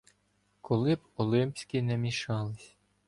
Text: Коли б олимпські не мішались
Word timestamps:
Коли 0.61 0.95
б 0.95 0.99
олимпські 1.17 1.81
не 1.81 1.97
мішались 1.97 2.75